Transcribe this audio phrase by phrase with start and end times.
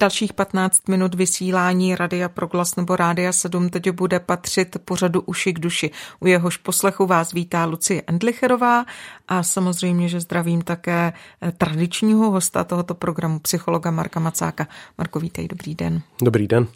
[0.00, 5.58] Dalších 15 minut vysílání Radia Proglas nebo Rádia 7 teď bude patřit pořadu Uši k
[5.58, 5.90] duši.
[6.20, 8.84] U jehož poslechu vás vítá Lucie Endlicherová
[9.28, 14.68] a samozřejmě, že zdravím také eh, tradičního hosta tohoto programu, psychologa Marka Macáka.
[14.98, 16.02] Marko, vítej, dobrý den.
[16.22, 16.66] Dobrý den.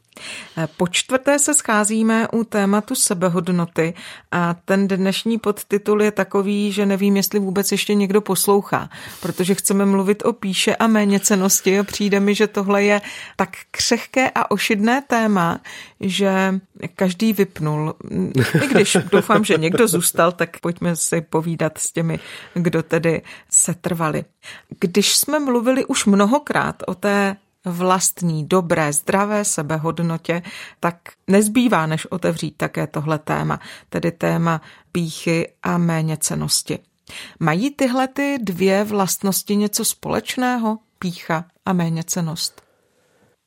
[0.59, 3.95] Eh, po čtvrté se scházíme u tématu sebehodnoty
[4.33, 8.89] a ten dnešní podtitul je takový, že nevím, jestli vůbec ještě někdo poslouchá,
[9.23, 13.01] protože chceme mluvit o píše a méněcenosti a přijde mi, že tohle je
[13.37, 15.61] tak křehké a ošidné téma,
[16.01, 16.61] že
[16.97, 17.95] každý vypnul.
[18.63, 22.19] I když doufám, že někdo zůstal, tak pojďme si povídat s těmi,
[22.55, 24.25] kdo tedy se trvali.
[24.81, 30.43] Když jsme mluvili už mnohokrát o té vlastní, dobré, zdravé sebehodnotě,
[30.81, 34.61] tak nezbývá, než otevřít také tohle téma, tedy téma
[34.93, 36.79] píchy a méněcenosti.
[37.41, 40.79] Mají tyhle ty dvě vlastnosti něco společného?
[40.99, 42.64] Pícha a méněcenost?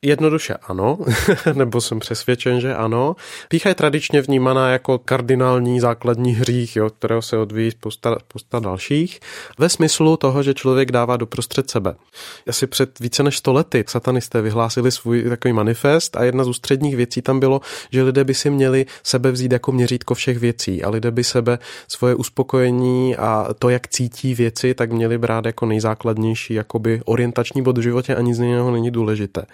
[0.04, 0.98] Jednoduše ano,
[1.54, 3.16] nebo jsem přesvědčen, že ano.
[3.48, 9.20] Pícha je tradičně vnímaná jako kardinální základní hřích, jo, kterého se odvíjí spousta, spousta dalších,
[9.58, 11.94] ve smyslu toho, že člověk dává doprostřed sebe.
[12.48, 16.96] Asi před více než sto lety satanisté vyhlásili svůj takový manifest a jedna z ústředních
[16.96, 17.60] věcí tam bylo,
[17.92, 21.58] že lidé by si měli sebe vzít jako měřítko všech věcí a lidé by sebe
[21.88, 27.78] svoje uspokojení a to, jak cítí věci, tak měli brát jako nejzákladnější jakoby orientační bod
[27.78, 29.46] v životě a nic jiného není důležité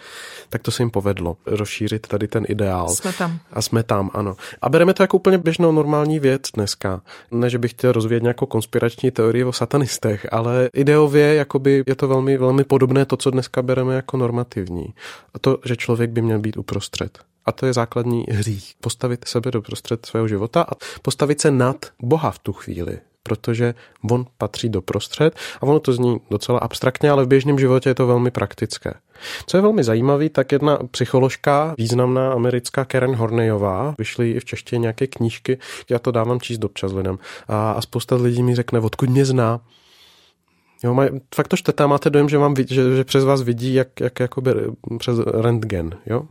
[0.49, 2.89] tak to se jim povedlo rozšířit tady ten ideál.
[2.89, 3.39] Jsme tam.
[3.53, 4.37] A jsme tam, ano.
[4.63, 7.01] A bereme to jako úplně běžnou normální věc dneska.
[7.31, 12.08] Ne, že bych chtěl rozvíjet nějakou konspirační teorii o satanistech, ale ideově jakoby je to
[12.08, 14.95] velmi, velmi podobné to, co dneska bereme jako normativní.
[15.35, 17.19] A to, že člověk by měl být uprostřed.
[17.47, 18.75] A to je základní hřích.
[18.81, 20.73] Postavit sebe do prostřed svého života a
[21.03, 23.74] postavit se nad Boha v tu chvíli protože
[24.11, 27.95] on patří do prostřed a ono to zní docela abstraktně, ale v běžném životě je
[27.95, 28.95] to velmi praktické.
[29.46, 34.79] Co je velmi zajímavé, tak jedna psycholožka, významná americká Karen Horneyová, vyšly i v češtině
[34.79, 35.58] nějaké knížky,
[35.90, 37.18] já to dávám číst občas lidem
[37.48, 39.61] a, a spousta lidí mi řekne, odkud mě zná,
[40.84, 44.00] Jo, maj, fakt to čtete máte dojem, že, vám, že, že přes vás vidí, jak,
[44.00, 44.50] jak jakoby
[44.98, 45.96] přes rentgen.
[46.06, 46.22] Jo?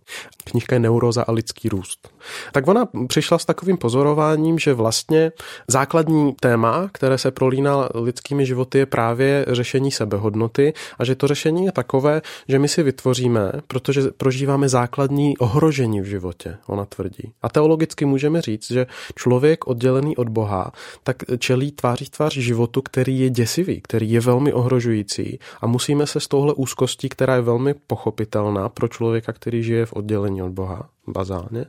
[0.44, 2.10] Knížka je Neuroza a lidský růst.
[2.52, 5.32] Tak ona přišla s takovým pozorováním, že vlastně
[5.68, 11.66] základní téma, které se prolíná lidskými životy, je právě řešení sebehodnoty a že to řešení
[11.66, 17.32] je takové, že my si vytvoříme, protože prožíváme základní ohrožení v životě, ona tvrdí.
[17.42, 20.72] A teologicky můžeme říct, že člověk oddělený od Boha,
[21.04, 26.08] tak čelí tváří tvář životu, který je děsivý, který je velmi velmi ohrožující a musíme
[26.08, 30.52] se z touhle úzkostí, která je velmi pochopitelná pro člověka, který žije v oddělení od
[30.52, 31.66] Boha, bazálně,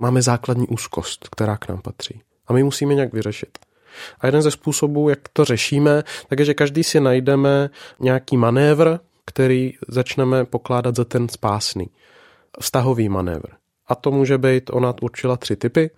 [0.00, 2.22] máme základní úzkost, která k nám patří.
[2.46, 3.58] A my musíme nějak vyřešit.
[4.20, 7.70] A jeden ze způsobů, jak to řešíme, tak je, že každý si najdeme
[8.00, 11.90] nějaký manévr, který začneme pokládat za ten spásný.
[12.60, 13.48] Vztahový manévr.
[13.86, 15.90] A to může být, ona určila tři typy,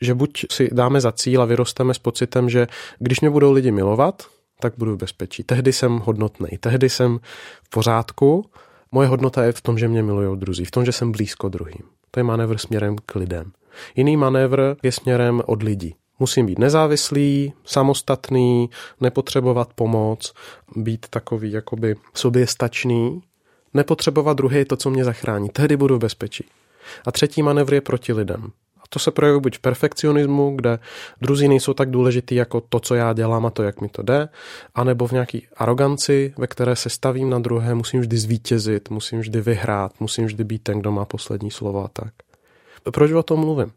[0.00, 2.66] že buď si dáme za cíl a vyrosteme s pocitem, že
[2.98, 4.22] když mě budou lidi milovat,
[4.62, 5.42] tak budu v bezpečí.
[5.42, 7.18] Tehdy jsem hodnotný, tehdy jsem
[7.62, 8.50] v pořádku.
[8.92, 11.82] Moje hodnota je v tom, že mě milují druzí, v tom, že jsem blízko druhým.
[12.10, 13.52] To je manévr směrem k lidem.
[13.96, 15.94] Jiný manévr je směrem od lidí.
[16.18, 18.70] Musím být nezávislý, samostatný,
[19.00, 20.32] nepotřebovat pomoc,
[20.76, 23.22] být takový jakoby soběstačný,
[23.74, 25.48] nepotřebovat druhý to, co mě zachrání.
[25.48, 26.44] Tehdy budu v bezpečí.
[27.06, 28.52] A třetí manévr je proti lidem.
[28.92, 30.78] To se projevuje buď v perfekcionismu, kde
[31.20, 34.28] druzí nejsou tak důležitý jako to, co já dělám a to, jak mi to jde,
[34.74, 39.40] anebo v nějaký aroganci, ve které se stavím na druhé, musím vždy zvítězit, musím vždy
[39.40, 42.12] vyhrát, musím vždy být ten, kdo má poslední slovo a tak.
[42.90, 43.72] Proč o tom mluvím?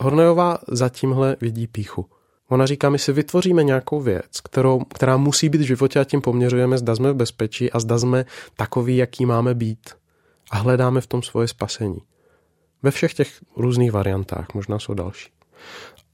[0.00, 2.06] Hornejová za tímhle vidí píchu.
[2.48, 6.20] Ona říká, my si vytvoříme nějakou věc, kterou, která musí být v životě a tím
[6.20, 8.24] poměřujeme, zda jsme v bezpečí a zda jsme
[8.56, 9.90] takový, jaký máme být.
[10.50, 12.02] A hledáme v tom svoje spasení.
[12.82, 15.30] Ve všech těch různých variantách, možná jsou další.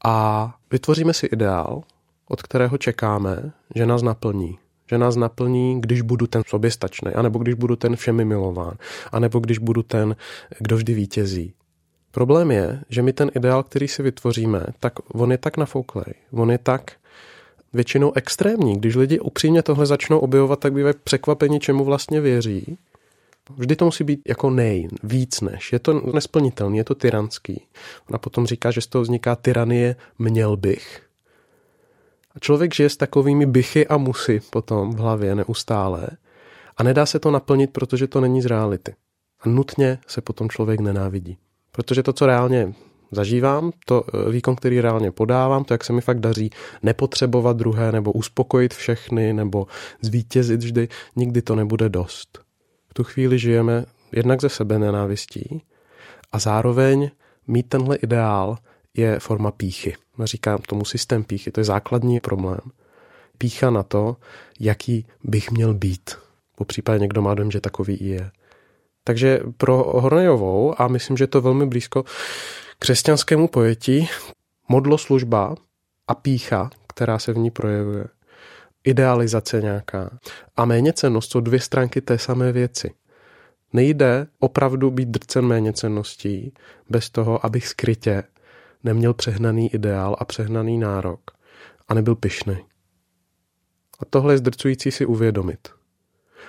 [0.05, 1.81] A vytvoříme si ideál,
[2.27, 4.57] od kterého čekáme, že nás naplní.
[4.89, 8.73] Že nás naplní, když budu ten soběstačný, anebo když budu ten všemi milován,
[9.11, 10.15] anebo když budu ten,
[10.59, 11.53] kdo vždy vítězí.
[12.11, 16.51] Problém je, že my ten ideál, který si vytvoříme, tak on je tak nafouklej, on
[16.51, 16.91] je tak
[17.73, 18.77] většinou extrémní.
[18.77, 22.77] Když lidi upřímně tohle začnou objevovat, tak bývají překvapení, čemu vlastně věří
[23.55, 25.73] Vždy to musí být jako nej, víc než.
[25.73, 27.65] Je to nesplnitelný, je to tyranský.
[28.09, 31.01] Ona potom říká, že z toho vzniká tyranie měl bych.
[32.39, 36.07] Člověk žije s takovými bychy a musy potom v hlavě neustále
[36.77, 38.95] a nedá se to naplnit, protože to není z reality.
[39.41, 41.37] A nutně se potom člověk nenávidí.
[41.71, 42.73] Protože to, co reálně
[43.11, 46.49] zažívám, to eh, výkon, který reálně podávám, to, jak se mi fakt daří
[46.83, 49.67] nepotřebovat druhé, nebo uspokojit všechny, nebo
[50.01, 52.46] zvítězit vždy, nikdy to nebude dost.
[52.97, 55.61] Tu chvíli žijeme jednak ze sebe nenávistí
[56.31, 57.11] a zároveň
[57.47, 58.57] mít tenhle ideál
[58.93, 59.95] je forma píchy.
[60.23, 62.59] Říkám tomu systém píchy, to je základní problém.
[63.37, 64.15] Pícha na to,
[64.59, 66.17] jaký bych měl být.
[66.55, 68.31] Po případě někdo má dojem, že takový i je.
[69.03, 72.03] Takže pro Hornejovou, a myslím, že to velmi blízko
[72.79, 74.09] křesťanskému pojetí,
[74.69, 75.55] modloslužba
[76.07, 78.05] a pícha, která se v ní projevuje,
[78.87, 80.19] idealizace nějaká
[80.55, 82.93] a méněcenost jsou dvě stránky té samé věci.
[83.73, 86.53] Nejde opravdu být drcen méněcenností
[86.89, 88.23] bez toho, abych skrytě
[88.83, 91.21] neměl přehnaný ideál a přehnaný nárok
[91.87, 92.57] a nebyl pyšný.
[93.99, 95.67] A tohle je zdrcující si uvědomit.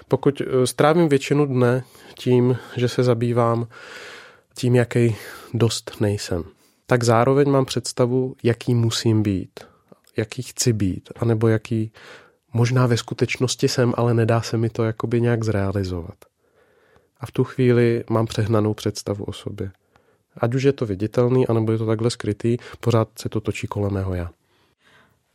[0.08, 1.84] Pokud eh, strávím většinu dne
[2.18, 3.68] tím, že se zabývám
[4.54, 5.16] tím, jaký
[5.54, 6.44] dost nejsem,
[6.86, 9.60] tak zároveň mám představu, jaký musím být,
[10.16, 11.92] jaký chci být, anebo jaký
[12.52, 16.16] možná ve skutečnosti jsem, ale nedá se mi to jakoby nějak zrealizovat.
[17.20, 19.70] A v tu chvíli mám přehnanou představu o sobě.
[20.36, 23.92] Ať už je to viditelný, anebo je to takhle skrytý, pořád se to točí kolem
[23.92, 24.30] mého já.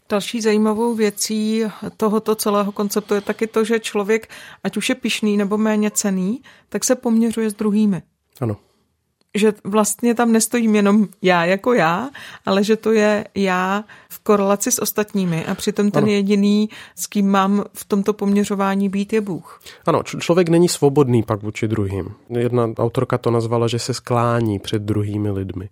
[0.09, 1.63] Další zajímavou věcí
[1.97, 4.29] tohoto celého konceptu je taky to, že člověk,
[4.63, 8.01] ať už je pišný nebo méně cený, tak se poměřuje s druhými.
[8.41, 8.57] Ano
[9.35, 12.09] že vlastně tam nestojím jenom já jako já,
[12.45, 16.11] ale že to je já v korelaci s ostatními a přitom ten ano.
[16.11, 19.61] jediný, s kým mám v tomto poměřování být, je Bůh.
[19.85, 22.13] Ano, člověk není svobodný pak vůči druhým.
[22.29, 25.69] Jedna autorka to nazvala, že se sklání před druhými lidmi.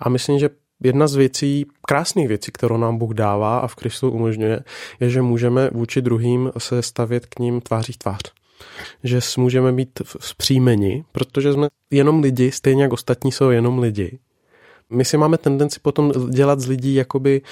[0.00, 0.50] A myslím, že
[0.82, 4.64] jedna z věcí, krásných věcí, kterou nám Bůh dává a v Kristu umožňuje,
[5.00, 8.43] je, že můžeme vůči druhým se stavět k ním tváří tvář
[9.04, 14.18] že můžeme být vzpřímeni, protože jsme jenom lidi, stejně jak ostatní jsou jenom lidi.
[14.90, 17.42] My si máme tendenci potom dělat z lidí jakoby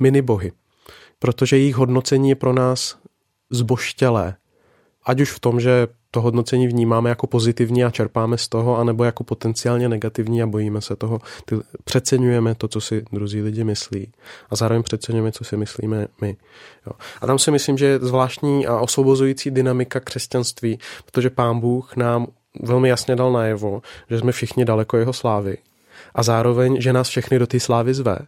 [0.00, 0.52] mini bohy,
[1.18, 2.98] protože jejich hodnocení je pro nás
[3.50, 4.36] zboštělé.
[5.04, 9.04] Ať už v tom, že to hodnocení vnímáme jako pozitivní a čerpáme z toho, anebo
[9.04, 11.20] jako potenciálně negativní a bojíme se toho.
[11.44, 14.12] Ty, přeceňujeme to, co si druzí lidi myslí
[14.50, 16.36] a zároveň přeceňujeme, co si myslíme my.
[16.86, 16.92] Jo.
[17.20, 22.26] A tam si myslím, že je zvláštní a osvobozující dynamika křesťanství, protože pán Bůh nám
[22.62, 25.58] velmi jasně dal najevo, že jsme všichni daleko jeho slávy
[26.14, 28.18] a zároveň, že nás všechny do té slávy zve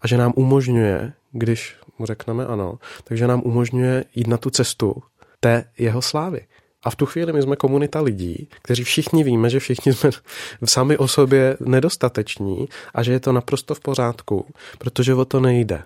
[0.00, 5.02] a že nám umožňuje, když mu řekneme ano, takže nám umožňuje jít na tu cestu
[5.40, 6.40] té jeho slávy.
[6.84, 10.10] A v tu chvíli my jsme komunita lidí, kteří všichni víme, že všichni jsme
[10.64, 14.46] sami o sobě nedostateční a že je to naprosto v pořádku,
[14.78, 15.82] protože o to nejde.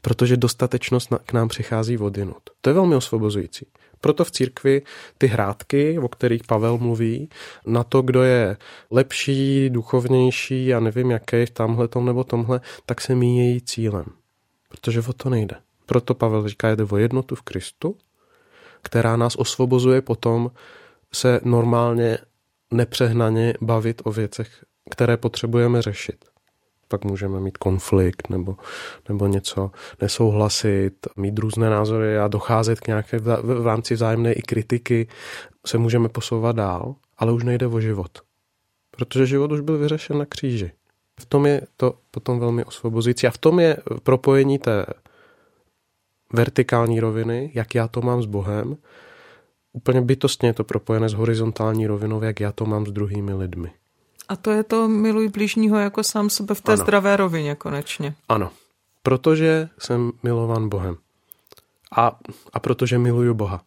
[0.00, 2.42] Protože dostatečnost k nám přichází vodinut.
[2.60, 3.66] To je velmi osvobozující.
[4.00, 4.82] Proto v církvi
[5.18, 7.28] ty hrádky, o kterých Pavel mluví,
[7.66, 8.56] na to, kdo je
[8.90, 14.04] lepší, duchovnější a nevím jaký v tamhle tom nebo tomhle, tak se míjejí cílem.
[14.68, 15.56] Protože o to nejde.
[15.86, 17.96] Proto Pavel říká, jde o jednotu v Kristu
[18.82, 20.50] která nás osvobozuje potom
[21.12, 22.18] se normálně
[22.70, 26.24] nepřehnaně bavit o věcech, které potřebujeme řešit.
[26.88, 28.56] Pak můžeme mít konflikt nebo,
[29.08, 29.70] nebo něco
[30.00, 35.08] nesouhlasit, mít různé názory a docházet k nějaké v rámci vzájemné i kritiky
[35.66, 38.18] se můžeme posouvat dál, ale už nejde o život.
[38.90, 40.72] Protože život už byl vyřešen na kříži.
[41.20, 44.86] V tom je to potom velmi osvobozující a v tom je propojení té
[46.32, 48.76] vertikální roviny, jak já to mám s Bohem,
[49.72, 53.72] úplně bytostně je to propojené s horizontální rovinou, jak já to mám s druhými lidmi.
[54.28, 56.82] A to je to miluj blížního jako sám sebe v té ano.
[56.82, 58.14] zdravé rovině konečně.
[58.28, 58.50] Ano,
[59.02, 60.96] protože jsem milovan Bohem.
[61.96, 62.18] A,
[62.52, 63.62] a protože miluju Boha.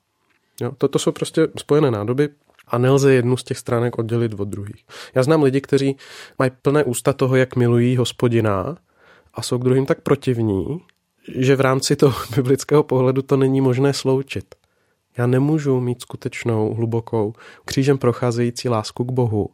[0.62, 2.30] Jo, toto jsou prostě spojené nádoby
[2.68, 4.86] a nelze jednu z těch stránek oddělit od druhých.
[5.16, 5.98] Já znám lidi, kteří
[6.40, 8.78] mají plné ústa toho, jak milují hospodina
[9.34, 10.82] a jsou k druhým tak protivní,
[11.28, 14.56] že v rámci toho biblického pohledu to není možné sloučit.
[15.18, 17.34] Já nemůžu mít skutečnou, hlubokou,
[17.66, 19.50] křížem procházející lásku k Bohu,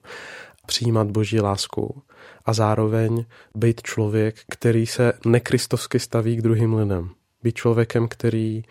[0.66, 2.02] přijímat boží lásku
[2.46, 7.10] a zároveň být člověk, který se nekristovsky staví k druhým lidem.
[7.44, 8.64] Být člověkem, který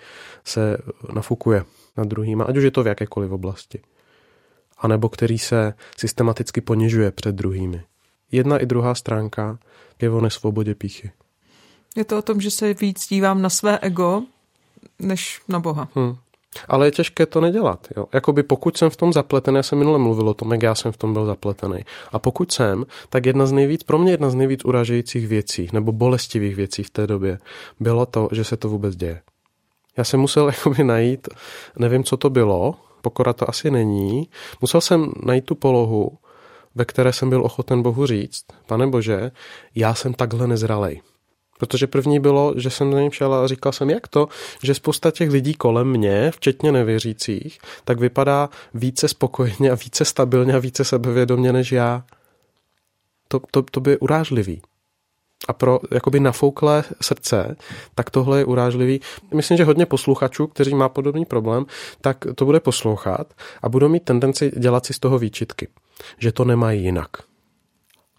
[0.45, 0.79] se
[1.13, 1.65] nafukuje
[1.97, 3.81] na druhýma, ať už je to v jakékoliv oblasti.
[4.79, 7.85] A nebo který se systematicky ponižuje před druhými.
[8.33, 9.59] Jedna i druhá stránka
[10.03, 11.11] je o nesvobodě píchy.
[11.97, 14.23] Je to o tom, že se víc dívám na své ego,
[14.99, 15.89] než na Boha.
[15.95, 16.17] Hmm.
[16.69, 17.87] Ale je těžké to nedělat.
[17.97, 18.07] Jo?
[18.13, 20.93] Jakoby pokud jsem v tom zapletený, já jsem minule mluvil o tom, jak já jsem
[20.93, 21.85] v tom byl zapletený.
[22.13, 25.93] A pokud jsem, tak jedna z nejvíc, pro mě jedna z nejvíc uražejících věcí, nebo
[25.93, 27.39] bolestivých věcí v té době,
[27.81, 29.21] bylo to, že se to vůbec děje.
[29.97, 31.29] Já jsem musel jakoby najít,
[31.77, 34.29] nevím, co to bylo, pokora to asi není,
[34.61, 36.19] musel jsem najít tu polohu,
[36.75, 39.31] ve které jsem byl ochoten Bohu říct, pane Bože,
[39.75, 41.01] já jsem takhle nezralej.
[41.59, 44.29] Protože první bylo, že jsem za ním šel a říkal jsem, jak to,
[44.63, 50.55] že spousta těch lidí kolem mě, včetně nevěřících, tak vypadá více spokojeně a více stabilně
[50.55, 52.05] a více sebevědomě než já.
[53.29, 54.63] To, to, to by urážlivý.
[55.49, 57.57] A pro jakoby nafouklé srdce,
[57.95, 59.01] tak tohle je urážlivý.
[59.35, 61.67] Myslím, že hodně posluchačů, kteří má podobný problém,
[62.01, 65.69] tak to bude poslouchat a budou mít tendenci dělat si z toho výčitky,
[66.19, 67.09] že to nemají jinak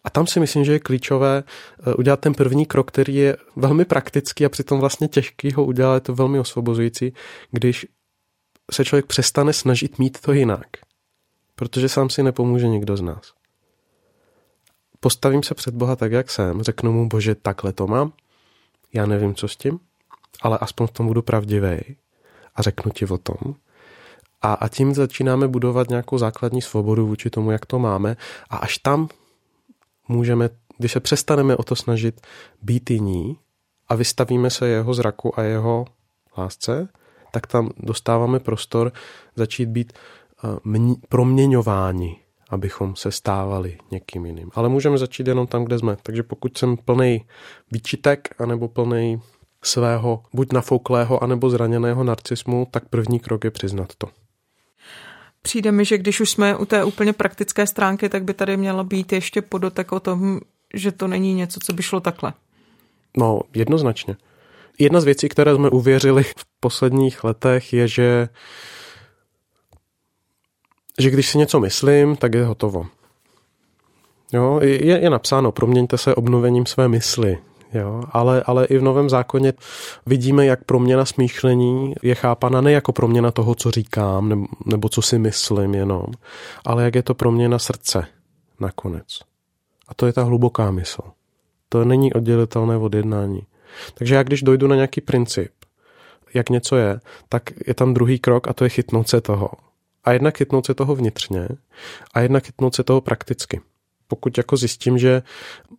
[0.03, 3.85] a tam si myslím, že je klíčové eh, udělat ten první krok, který je velmi
[3.85, 7.13] praktický a přitom vlastně těžký ho udělat, je to velmi osvobozující,
[7.51, 7.85] když
[8.71, 10.67] se člověk přestane snažit mít to jinak.
[11.55, 13.33] Protože sám si nepomůže nikdo z nás.
[14.99, 18.13] Postavím se před Boha tak, jak jsem, řeknu mu, bože, takhle to mám,
[18.93, 19.79] já nevím, co s tím,
[20.41, 21.79] ale aspoň v tom budu pravdivý
[22.55, 23.55] a řeknu ti o tom.
[24.41, 28.17] A, a tím začínáme budovat nějakou základní svobodu vůči tomu, jak to máme.
[28.49, 29.09] A až tam
[30.09, 32.21] můžeme, když se přestaneme o to snažit
[32.61, 33.37] být jiní
[33.87, 35.85] a vystavíme se jeho zraku a jeho
[36.37, 36.89] lásce,
[37.31, 38.91] tak tam dostáváme prostor
[39.35, 42.17] začít být eh, proměňováni,
[42.49, 44.49] abychom se stávali někým jiným.
[44.53, 45.97] Ale můžeme začít jenom tam, kde jsme.
[46.03, 47.25] Takže pokud jsem plný
[47.71, 49.21] výčitek anebo plný
[49.63, 54.07] svého buď nafouklého, anebo zraněného narcismu, tak první krok je přiznat to.
[55.41, 58.83] Přijde mi, že když už jsme u té úplně praktické stránky, tak by tady mělo
[58.83, 60.39] být ještě podotek o tom,
[60.73, 62.33] že to není něco, co by šlo takhle.
[63.17, 64.15] No, jednoznačně.
[64.79, 68.29] Jedna z věcí, které jsme uvěřili v posledních letech, je, že,
[70.99, 72.87] že když si něco myslím, tak je hotovo.
[74.33, 77.37] Jo, je, je napsáno, proměňte se obnovením své mysli.
[77.73, 78.03] Jo?
[78.11, 79.53] Ale, ale i v Novém zákoně
[80.05, 85.01] vidíme, jak proměna smýšlení je chápana ne jako proměna toho, co říkám, nebo, nebo co
[85.01, 86.05] si myslím jenom,
[86.65, 88.07] ale jak je to proměna srdce
[88.59, 89.19] nakonec.
[89.87, 91.01] A to je ta hluboká mysl.
[91.69, 93.41] To není oddělitelné od jednání.
[93.93, 95.51] Takže já když dojdu na nějaký princip,
[96.33, 96.99] jak něco je,
[97.29, 99.49] tak je tam druhý krok a to je chytnout se toho.
[100.03, 101.47] A jednak chytnout se toho vnitřně
[102.13, 103.61] a jednak chytnout se toho prakticky
[104.09, 105.21] pokud jako zjistím, že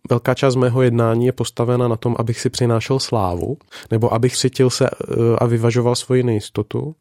[0.09, 3.57] velká část mého jednání je postavena na tom, abych si přinášel slávu,
[3.91, 6.95] nebo abych cítil se eh, a vyvažoval svoji nejistotu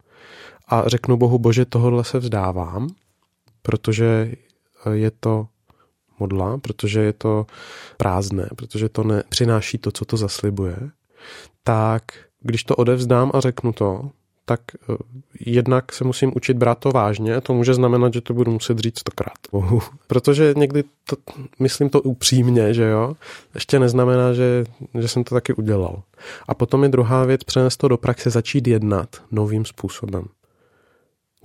[0.68, 2.88] a řeknu Bohu, bože, tohle se vzdávám,
[3.62, 4.32] protože
[4.92, 5.46] je to
[6.18, 7.46] modla, protože je to
[7.96, 10.76] prázdné, protože to nepřináší to, co to zaslibuje,
[11.64, 12.02] tak
[12.40, 14.10] když to odevzdám a řeknu to,
[14.50, 14.96] tak eh,
[15.40, 18.98] jednak se musím učit brát to vážně, to může znamenat, že to budu muset říct
[18.98, 19.38] stokrát.
[20.06, 21.16] Protože někdy to,
[21.58, 23.16] myslím to upřímně, že jo,
[23.54, 24.64] ještě neznamená, že,
[24.98, 26.02] že jsem to taky udělal.
[26.48, 30.24] A potom je druhá věc, přenést to do praxe, začít jednat novým způsobem.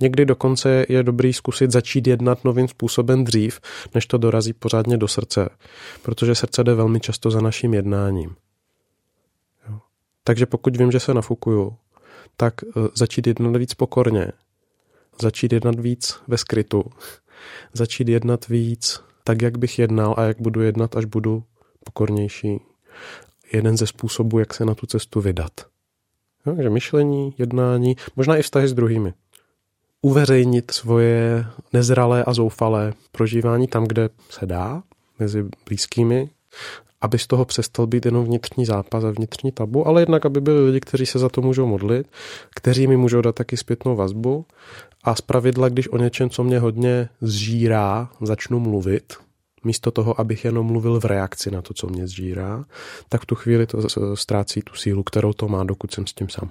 [0.00, 3.60] Někdy dokonce je dobrý zkusit začít jednat novým způsobem dřív,
[3.94, 5.48] než to dorazí pořádně do srdce,
[6.02, 8.36] protože srdce jde velmi často za naším jednáním.
[9.68, 9.78] Jo.
[10.24, 11.76] Takže pokud vím, že se nafukuju,
[12.36, 14.32] tak eh, začít jednat víc pokorně,
[15.22, 16.84] začít jednat víc ve skrytu,
[17.72, 21.44] začít jednat víc tak, jak bych jednal a jak budu jednat, až budu
[21.84, 22.60] pokornější.
[23.52, 25.52] Jeden ze způsobů, jak se na tu cestu vydat.
[26.44, 29.14] Takže myšlení, jednání, možná i vztahy s druhými.
[30.02, 34.82] Uveřejnit svoje nezralé a zoufalé prožívání tam, kde se dá,
[35.18, 36.30] mezi blízkými,
[37.00, 40.66] aby z toho přestal být jenom vnitřní zápas a vnitřní tabu, ale jednak, aby byli
[40.66, 42.06] lidi, kteří se za to můžou modlit,
[42.54, 44.46] kteří mi můžou dát taky zpětnou vazbu
[45.04, 49.14] a zpravidla, když o něčem, co mě hodně zžírá, začnu mluvit,
[49.64, 52.64] místo toho, abych jenom mluvil v reakci na to, co mě zžírá,
[53.08, 53.82] tak v tu chvíli to
[54.14, 56.50] ztrácí tu sílu, kterou to má, dokud jsem s tím sám.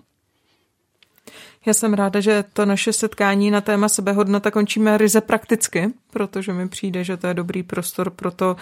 [1.66, 6.70] Já jsem ráda, že to naše setkání na téma sebehodnota končíme ryze prakticky, protože mi
[6.70, 8.56] přijde, že to je dobrý prostor pro to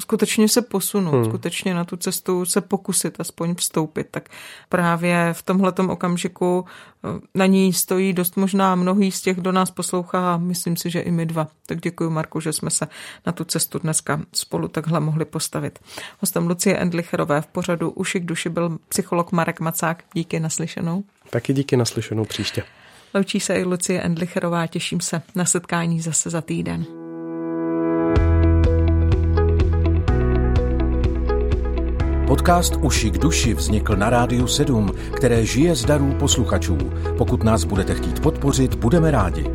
[0.00, 1.24] skutečně se posunout, hmm.
[1.24, 4.06] skutečně na tu cestu se pokusit aspoň vstoupit.
[4.10, 4.28] Tak
[4.68, 6.64] právě v tomhletom okamžiku
[7.04, 10.90] eh, na ní stojí dost možná mnohý z těch, kdo nás poslouchá a myslím si,
[10.90, 11.48] že i my dva.
[11.66, 12.88] Tak děkuji Marku, že jsme se
[13.26, 15.78] na tu cestu dneska spolu takhle mohli postavit.
[16.20, 20.04] Hostem Lucie Endlicherové v pořadu Uši k duši byl psycholog Marek Macák.
[20.14, 21.04] Díky naslyšenou.
[21.30, 22.62] Taky díky naslyšenou příště.
[23.14, 26.86] Loučí se i Lucie Endlicherová, těším se na setkání zase za týden.
[32.26, 36.78] Podcast Uši k duši vznikl na Rádiu 7, které žije z darů posluchačů.
[37.18, 39.46] Pokud nás budete chtít podpořit, budeme rádi.